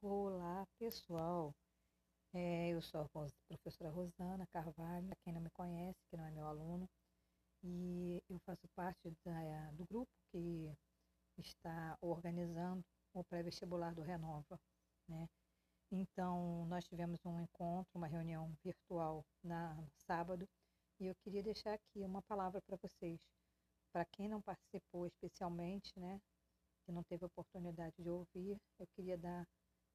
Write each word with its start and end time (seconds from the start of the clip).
Olá, 0.00 0.64
pessoal. 0.78 1.52
É, 2.32 2.68
eu 2.68 2.80
sou 2.80 3.00
a 3.00 3.08
professora 3.48 3.90
Rosana 3.90 4.46
Carvalho, 4.52 5.10
quem 5.24 5.32
não 5.32 5.40
me 5.40 5.50
conhece, 5.50 5.98
que 6.08 6.16
não 6.16 6.24
é 6.24 6.30
meu 6.30 6.46
aluno, 6.46 6.88
e 7.64 8.22
eu 8.28 8.38
faço 8.46 8.68
parte 8.76 9.12
da, 9.24 9.70
do 9.72 9.84
grupo 9.86 10.08
que 10.30 10.72
está 11.36 11.98
organizando 12.00 12.84
o 13.12 13.24
pré-vestibular 13.24 13.92
do 13.92 14.02
Renova. 14.02 14.56
Né? 15.08 15.28
Então, 15.90 16.64
nós 16.66 16.84
tivemos 16.84 17.18
um 17.24 17.40
encontro, 17.40 17.90
uma 17.94 18.06
reunião 18.06 18.52
virtual 18.62 19.24
na, 19.42 19.74
no 19.74 19.90
sábado, 20.06 20.48
e 21.00 21.06
eu 21.06 21.14
queria 21.24 21.42
deixar 21.42 21.74
aqui 21.74 22.04
uma 22.04 22.22
palavra 22.22 22.60
para 22.62 22.76
vocês. 22.76 23.18
Para 23.92 24.04
quem 24.04 24.28
não 24.28 24.40
participou 24.42 25.06
especialmente, 25.06 25.92
né, 25.98 26.20
que 26.86 26.92
não 26.92 27.02
teve 27.02 27.24
oportunidade 27.24 27.94
de 27.98 28.08
ouvir, 28.08 28.56
eu 28.78 28.86
queria 28.94 29.18
dar 29.18 29.44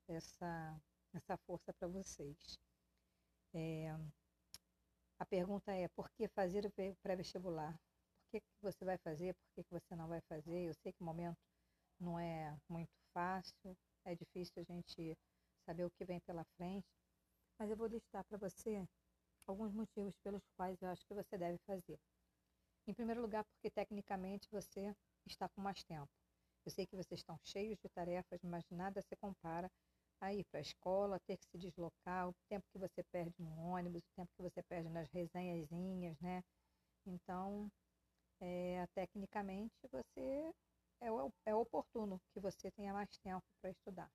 essa, 0.07 0.81
essa 1.13 1.37
força 1.37 1.73
para 1.73 1.87
vocês. 1.87 2.59
É, 3.53 3.95
a 5.19 5.25
pergunta 5.25 5.71
é, 5.71 5.87
por 5.89 6.09
que 6.11 6.27
fazer 6.27 6.65
o 6.65 6.71
pré-vestibular? 7.01 7.73
Por 7.73 8.31
que, 8.31 8.41
que 8.41 8.61
você 8.61 8.83
vai 8.83 8.97
fazer? 8.97 9.33
Por 9.33 9.53
que, 9.55 9.63
que 9.63 9.71
você 9.71 9.95
não 9.95 10.07
vai 10.07 10.21
fazer? 10.21 10.67
Eu 10.69 10.73
sei 10.73 10.91
que 10.91 11.01
o 11.01 11.05
momento 11.05 11.37
não 11.99 12.19
é 12.19 12.57
muito 12.67 12.91
fácil, 13.13 13.77
é 14.05 14.15
difícil 14.15 14.61
a 14.61 14.63
gente 14.63 15.17
saber 15.65 15.85
o 15.85 15.91
que 15.91 16.03
vem 16.03 16.19
pela 16.21 16.43
frente, 16.57 16.87
mas 17.57 17.69
eu 17.69 17.77
vou 17.77 17.87
listar 17.87 18.23
para 18.25 18.37
você 18.37 18.85
alguns 19.47 19.71
motivos 19.73 20.15
pelos 20.23 20.43
quais 20.57 20.81
eu 20.81 20.89
acho 20.89 21.05
que 21.05 21.13
você 21.13 21.37
deve 21.37 21.57
fazer. 21.59 21.99
Em 22.87 22.93
primeiro 22.93 23.21
lugar, 23.21 23.45
porque 23.45 23.69
tecnicamente 23.69 24.49
você 24.51 24.93
está 25.25 25.47
com 25.49 25.61
mais 25.61 25.83
tempo. 25.83 26.09
Eu 26.65 26.71
sei 26.71 26.85
que 26.85 26.95
vocês 26.95 27.19
estão 27.19 27.37
cheios 27.43 27.77
de 27.79 27.89
tarefas, 27.89 28.41
mas 28.43 28.63
nada 28.69 29.01
se 29.01 29.15
compara 29.17 29.69
a 30.23 30.33
ir 30.33 30.45
para 30.45 30.59
a 30.59 30.61
escola, 30.61 31.19
ter 31.27 31.37
que 31.37 31.45
se 31.45 31.57
deslocar, 31.57 32.29
o 32.29 32.33
tempo 32.47 32.65
que 32.71 32.79
você 32.79 33.03
perde 33.11 33.33
no 33.39 33.51
ônibus, 33.59 34.01
o 34.01 34.15
tempo 34.15 34.31
que 34.37 34.41
você 34.41 34.63
perde 34.63 34.89
nas 34.89 35.09
resenhazinhas, 35.09 36.17
né? 36.21 36.41
Então, 37.05 37.69
é, 38.39 38.87
tecnicamente, 38.95 39.73
você 39.91 40.53
é, 41.01 41.07
é 41.45 41.55
oportuno 41.55 42.21
que 42.33 42.39
você 42.39 42.71
tenha 42.71 42.93
mais 42.93 43.09
tempo 43.17 43.43
para 43.61 43.71
estudar. 43.71 44.09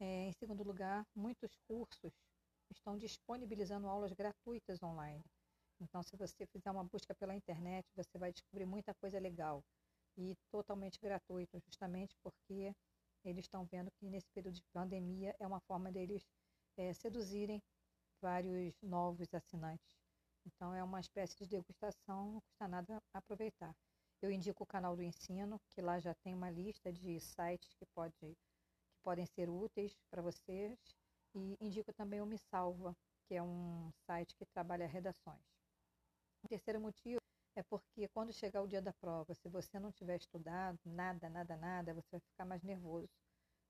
É, 0.00 0.28
em 0.28 0.32
segundo 0.32 0.62
lugar, 0.62 1.04
muitos 1.14 1.54
cursos 1.68 2.12
estão 2.70 2.96
disponibilizando 2.96 3.88
aulas 3.88 4.12
gratuitas 4.14 4.82
online. 4.82 5.22
Então, 5.80 6.02
se 6.02 6.16
você 6.16 6.46
fizer 6.46 6.70
uma 6.70 6.84
busca 6.84 7.14
pela 7.14 7.34
internet, 7.34 7.86
você 7.94 8.18
vai 8.18 8.32
descobrir 8.32 8.64
muita 8.64 8.94
coisa 8.94 9.18
legal 9.18 9.62
e 10.16 10.34
totalmente 10.50 10.98
gratuito, 10.98 11.60
justamente 11.66 12.14
porque 12.22 12.72
eles 13.24 13.44
estão 13.44 13.64
vendo 13.64 13.90
que 13.92 14.08
nesse 14.08 14.28
período 14.30 14.54
de 14.54 14.64
pandemia 14.72 15.34
é 15.38 15.46
uma 15.46 15.60
forma 15.60 15.90
deles 15.92 16.26
é, 16.76 16.92
seduzirem 16.92 17.62
vários 18.20 18.80
novos 18.82 19.32
assinantes. 19.34 19.96
Então 20.46 20.74
é 20.74 20.82
uma 20.82 21.00
espécie 21.00 21.36
de 21.36 21.46
degustação, 21.46 22.32
não 22.32 22.40
custa 22.40 22.66
nada 22.66 23.02
aproveitar. 23.12 23.74
Eu 24.22 24.30
indico 24.30 24.64
o 24.64 24.66
canal 24.66 24.96
do 24.96 25.02
ensino, 25.02 25.60
que 25.70 25.80
lá 25.80 25.98
já 25.98 26.14
tem 26.14 26.34
uma 26.34 26.50
lista 26.50 26.92
de 26.92 27.18
sites 27.20 27.72
que, 27.74 27.86
pode, 27.86 28.14
que 28.18 29.00
podem 29.02 29.26
ser 29.26 29.48
úteis 29.48 29.96
para 30.10 30.22
vocês. 30.22 30.78
E 31.34 31.56
indico 31.60 31.92
também 31.92 32.20
o 32.20 32.26
Me 32.26 32.38
Salva, 32.38 32.96
que 33.26 33.34
é 33.34 33.42
um 33.42 33.90
site 34.06 34.34
que 34.36 34.44
trabalha 34.46 34.86
redações. 34.86 35.40
O 36.42 36.48
terceiro 36.48 36.80
motivo 36.80 37.19
é 37.56 37.62
porque 37.62 38.08
quando 38.08 38.32
chegar 38.32 38.62
o 38.62 38.68
dia 38.68 38.80
da 38.80 38.92
prova, 38.92 39.34
se 39.34 39.48
você 39.48 39.78
não 39.78 39.92
tiver 39.92 40.16
estudado 40.16 40.78
nada, 40.84 41.28
nada, 41.28 41.56
nada, 41.56 41.94
você 41.94 42.08
vai 42.12 42.20
ficar 42.20 42.44
mais 42.44 42.62
nervoso. 42.62 43.10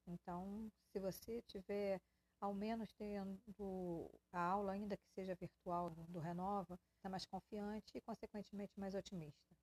Então, 0.06 0.70
se 0.92 0.98
você 0.98 1.42
tiver 1.42 2.00
ao 2.40 2.54
menos 2.54 2.92
tendo 2.94 4.10
a 4.32 4.40
aula, 4.40 4.72
ainda 4.72 4.96
que 4.96 5.08
seja 5.14 5.34
virtual, 5.34 5.90
do 5.90 6.18
Renova, 6.18 6.78
está 6.96 7.08
mais 7.08 7.26
confiante 7.26 7.92
e, 7.94 8.00
consequentemente, 8.00 8.78
mais 8.78 8.94
otimista. 8.94 9.56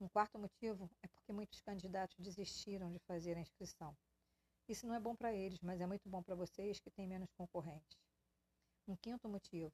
Um 0.00 0.08
quarto 0.08 0.38
motivo 0.38 0.88
é 1.02 1.08
porque 1.08 1.32
muitos 1.32 1.60
candidatos 1.60 2.16
desistiram 2.18 2.90
de 2.92 3.00
fazer 3.00 3.36
a 3.36 3.40
inscrição. 3.40 3.96
Isso 4.68 4.86
não 4.86 4.94
é 4.94 5.00
bom 5.00 5.16
para 5.16 5.32
eles, 5.32 5.60
mas 5.60 5.80
é 5.80 5.86
muito 5.86 6.08
bom 6.08 6.22
para 6.22 6.36
vocês 6.36 6.78
que 6.78 6.90
têm 6.90 7.06
menos 7.06 7.32
concorrentes. 7.32 7.98
Um 8.86 8.96
quinto 8.96 9.28
motivo 9.28 9.72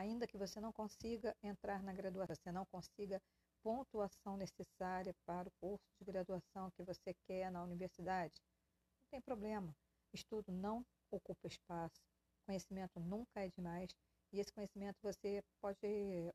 ainda 0.00 0.26
que 0.26 0.38
você 0.38 0.60
não 0.60 0.72
consiga 0.72 1.36
entrar 1.42 1.82
na 1.82 1.92
graduação, 1.92 2.34
você 2.34 2.52
não 2.52 2.64
consiga 2.66 3.20
pontuação 3.62 4.36
necessária 4.36 5.14
para 5.26 5.48
o 5.48 5.52
curso 5.60 5.84
de 5.98 6.04
graduação 6.06 6.70
que 6.70 6.82
você 6.82 7.14
quer 7.26 7.50
na 7.52 7.62
universidade, 7.62 8.32
não 8.34 9.10
tem 9.10 9.20
problema. 9.20 9.74
Estudo 10.12 10.50
não 10.50 10.84
ocupa 11.10 11.46
espaço, 11.46 12.00
conhecimento 12.46 12.98
nunca 12.98 13.40
é 13.40 13.48
demais 13.50 13.90
e 14.32 14.40
esse 14.40 14.52
conhecimento 14.52 14.96
você 15.02 15.42
pode 15.60 15.78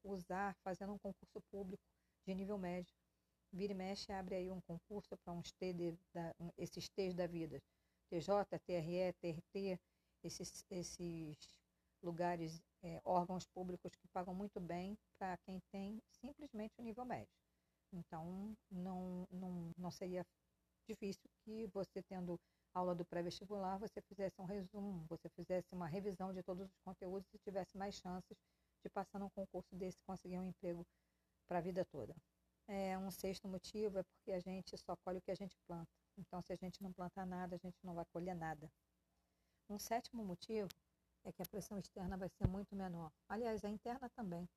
usar 0.03 0.55
fazendo 0.63 0.93
um 0.93 0.99
concurso 0.99 1.41
público 1.51 1.83
de 2.27 2.35
nível 2.35 2.57
médio. 2.57 2.93
Vira 3.51 3.73
e 3.73 3.75
mexe, 3.75 4.11
abre 4.11 4.35
aí 4.35 4.51
um 4.51 4.61
concurso 4.61 5.17
para 5.23 5.33
uns 5.33 5.51
T 5.53 5.73
de, 5.73 5.97
da, 6.13 6.35
esses 6.57 6.87
T's 6.89 7.15
da 7.15 7.25
vida. 7.25 7.59
TJ, 8.09 8.59
TRE, 8.65 9.13
TRT, 9.21 9.79
esses, 10.23 10.63
esses 10.69 11.37
lugares 12.03 12.61
é, 12.85 13.01
órgãos 13.03 13.47
públicos 13.47 13.95
que 13.95 14.07
pagam 14.09 14.35
muito 14.35 14.59
bem 14.59 14.95
para 15.17 15.35
quem 15.37 15.59
tem 15.71 15.99
simplesmente 16.11 16.75
o 16.77 16.83
nível 16.83 17.03
médio. 17.03 17.33
Então, 17.91 18.55
não, 18.69 19.27
não, 19.31 19.71
não 19.75 19.89
seria 19.89 20.23
difícil 20.87 21.27
que 21.43 21.65
você, 21.73 22.03
tendo 22.03 22.39
aula 22.75 22.93
do 22.93 23.03
pré-vestibular, 23.03 23.79
você 23.79 24.01
fizesse 24.01 24.39
um 24.39 24.45
resumo, 24.45 25.03
você 25.09 25.27
fizesse 25.29 25.73
uma 25.73 25.87
revisão 25.87 26.31
de 26.31 26.43
todos 26.43 26.67
os 26.67 26.77
conteúdos 26.83 27.27
e 27.33 27.39
tivesse 27.39 27.75
mais 27.75 27.95
chances 27.95 28.37
de 28.83 28.89
passar 28.89 29.17
num 29.17 29.29
concurso 29.29 29.75
desse 29.75 29.97
e 29.97 30.05
conseguir 30.05 30.37
um 30.37 30.43
emprego 30.43 30.85
para 31.47 31.57
a 31.57 31.61
vida 31.61 31.83
toda. 31.85 32.15
É, 32.67 32.97
um 32.99 33.09
sexto 33.09 33.47
motivo 33.47 33.97
é 33.97 34.03
porque 34.03 34.31
a 34.31 34.39
gente 34.39 34.77
só 34.77 34.95
colhe 34.97 35.17
o 35.17 35.21
que 35.21 35.31
a 35.31 35.35
gente 35.35 35.57
planta. 35.67 35.89
Então, 36.17 36.39
se 36.41 36.53
a 36.53 36.55
gente 36.55 36.83
não 36.83 36.93
plantar 36.93 37.25
nada, 37.25 37.55
a 37.55 37.59
gente 37.59 37.77
não 37.83 37.95
vai 37.95 38.05
colher 38.13 38.35
nada. 38.35 38.69
Um 39.69 39.79
sétimo 39.79 40.23
motivo 40.23 40.67
é 41.25 41.31
que 41.31 41.41
a 41.41 41.45
pressão 41.45 41.77
externa 41.77 42.15
vai 42.15 42.29
ser 42.29 42.47
muito 42.47 42.75
menor. 42.75 43.11
Aliás, 43.27 43.65
a 43.65 43.69
interna 43.69 44.09
também. 44.15 44.47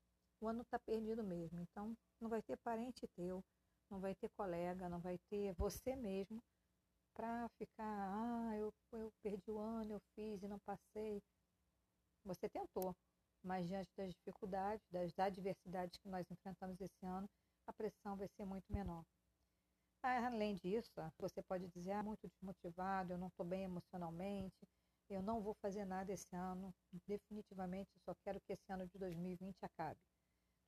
O 0.40 0.46
ano 0.46 0.62
está 0.62 0.78
perdido 0.78 1.24
mesmo, 1.24 1.58
então 1.60 1.96
não 2.20 2.28
vai 2.28 2.42
ter 2.42 2.56
parente 2.58 3.08
teu, 3.16 3.42
não 3.90 3.98
vai 3.98 4.14
ter 4.14 4.28
colega, 4.36 4.88
não 4.88 5.00
vai 5.00 5.18
ter 5.30 5.52
você 5.54 5.96
mesmo 5.96 6.40
para 7.14 7.48
ficar, 7.58 7.84
ah, 7.84 8.56
eu, 8.56 8.72
eu 8.92 9.12
perdi 9.20 9.50
o 9.50 9.58
ano, 9.58 9.94
eu 9.94 10.00
fiz 10.14 10.40
e 10.42 10.46
não 10.46 10.58
passei. 10.60 11.20
Você 12.24 12.48
tentou, 12.48 12.94
mas 13.42 13.66
diante 13.66 13.90
das 13.96 14.12
dificuldades, 14.14 14.86
das 14.90 15.18
adversidades 15.18 15.98
que 15.98 16.08
nós 16.08 16.30
enfrentamos 16.30 16.80
esse 16.80 17.04
ano, 17.04 17.28
a 17.66 17.72
pressão 17.72 18.16
vai 18.16 18.28
ser 18.28 18.44
muito 18.44 18.72
menor. 18.72 19.04
Além 20.00 20.54
disso, 20.54 20.92
você 21.18 21.42
pode 21.42 21.66
dizer, 21.68 21.92
ah, 21.92 22.02
muito 22.02 22.28
desmotivado, 22.28 23.12
eu 23.12 23.18
não 23.18 23.26
estou 23.26 23.44
bem 23.44 23.64
emocionalmente, 23.64 24.56
eu 25.08 25.22
não 25.22 25.40
vou 25.40 25.54
fazer 25.54 25.84
nada 25.84 26.12
esse 26.12 26.34
ano, 26.34 26.74
definitivamente 27.06 27.90
só 28.04 28.14
quero 28.24 28.40
que 28.40 28.52
esse 28.52 28.72
ano 28.72 28.86
de 28.86 28.98
2020 28.98 29.56
acabe. 29.62 29.98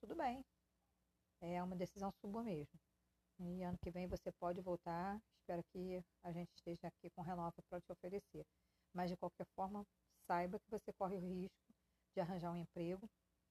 Tudo 0.01 0.17
bem, 0.17 0.45
é 1.41 1.63
uma 1.63 1.77
decisão 1.77 2.11
sua 2.21 2.43
mesmo. 2.43 2.79
E 3.39 3.63
ano 3.63 3.79
que 3.83 3.91
vem 3.91 4.07
você 4.07 4.31
pode 4.33 4.61
voltar, 4.61 5.21
espero 5.41 5.63
que 5.73 6.03
a 6.23 6.33
gente 6.33 6.51
esteja 6.55 6.89
aqui 6.89 7.11
com 7.11 7.23
renova 7.23 7.55
para 7.69 7.81
te 7.81 7.93
oferecer. 7.93 8.45
Mas 8.93 9.11
de 9.11 9.17
qualquer 9.17 9.47
forma, 9.55 9.87
saiba 10.27 10.59
que 10.59 10.71
você 10.71 10.93
corre 10.93 11.17
o 11.17 11.21
risco 11.21 11.75
de 12.15 12.21
arranjar 12.21 12.53
um 12.53 12.57
emprego 12.57 13.09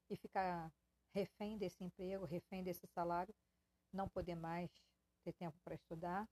e 0.10 0.16
ficar 0.18 0.72
refém 1.14 1.58
desse 1.58 1.84
emprego, 1.84 2.26
refém 2.26 2.64
desse 2.64 2.86
salário, 2.88 3.34
não 3.92 4.08
poder 4.08 4.36
mais 4.36 4.70
ter 5.24 5.34
tempo 5.34 5.58
para 5.64 5.76
estudar. 5.76 6.28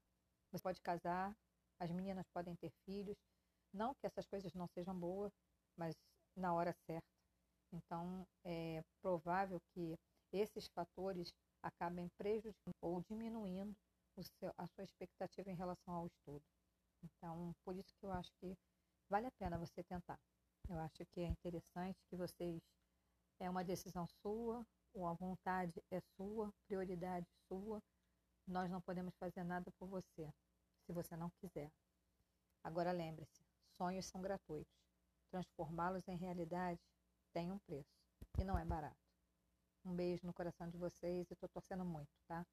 Você 0.51 0.61
pode 0.61 0.81
casar, 0.81 1.35
as 1.79 1.91
meninas 1.91 2.27
podem 2.29 2.55
ter 2.55 2.71
filhos, 2.85 3.17
não 3.77 3.93
que 3.95 4.07
essas 4.07 4.25
coisas 4.25 4.53
não 4.53 4.67
sejam 4.67 4.97
boas, 4.97 5.31
mas 5.77 5.95
na 6.35 6.53
hora 6.53 6.73
certa. 6.85 7.07
Então, 7.71 8.25
é 8.43 8.81
provável 9.01 9.59
que 9.73 9.95
esses 10.31 10.67
fatores 10.69 11.33
acabem 11.61 12.09
prejudicando 12.17 12.75
ou 12.81 13.01
diminuindo 13.01 13.75
seu, 14.39 14.51
a 14.57 14.67
sua 14.67 14.83
expectativa 14.83 15.49
em 15.49 15.55
relação 15.55 15.93
ao 15.93 16.07
estudo. 16.07 16.43
Então, 17.03 17.53
por 17.63 17.75
isso 17.75 17.93
que 17.99 18.05
eu 18.05 18.11
acho 18.11 18.31
que 18.39 18.57
vale 19.09 19.27
a 19.27 19.31
pena 19.39 19.57
você 19.57 19.83
tentar. 19.83 20.19
Eu 20.69 20.79
acho 20.79 21.05
que 21.13 21.21
é 21.21 21.27
interessante 21.27 21.97
que 22.09 22.15
vocês 22.15 22.59
é 23.39 23.49
uma 23.49 23.63
decisão 23.63 24.07
sua, 24.21 24.65
ou 24.93 25.05
a 25.05 25.13
vontade 25.13 25.81
é 25.91 25.99
sua, 26.15 26.51
prioridade 26.67 27.27
sua. 27.47 27.81
Nós 28.47 28.69
não 28.69 28.81
podemos 28.81 29.15
fazer 29.17 29.43
nada 29.43 29.71
por 29.77 29.87
você, 29.87 30.33
se 30.85 30.93
você 30.93 31.15
não 31.15 31.29
quiser. 31.39 31.71
Agora 32.63 32.91
lembre-se, 32.91 33.46
sonhos 33.77 34.05
são 34.07 34.21
gratuitos. 34.21 34.73
Transformá-los 35.29 36.07
em 36.07 36.17
realidade 36.17 36.79
tem 37.33 37.51
um 37.51 37.59
preço 37.59 37.95
e 38.39 38.43
não 38.43 38.57
é 38.57 38.65
barato. 38.65 38.97
Um 39.85 39.95
beijo 39.95 40.25
no 40.25 40.33
coração 40.33 40.69
de 40.69 40.77
vocês 40.77 41.29
e 41.29 41.33
estou 41.33 41.47
torcendo 41.49 41.85
muito, 41.85 42.09
tá? 42.27 42.45